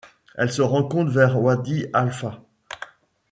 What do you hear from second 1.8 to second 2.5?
Halfa.